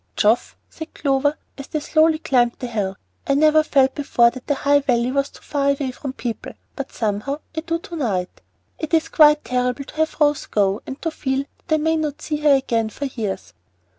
[0.15, 2.95] "Geoff," said Clover, as they slowly climbed the hill,
[3.27, 6.91] "I never felt before that the High Valley was too far away from people, but
[6.91, 8.41] somehow I do to night.
[8.79, 12.19] It is quite terrible to have Rose go, and to feel that I may not
[12.23, 13.53] see her again for years."